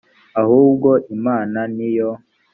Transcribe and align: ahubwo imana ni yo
ahubwo 0.41 0.89
imana 1.15 1.59
ni 1.75 1.89
yo 1.97 2.09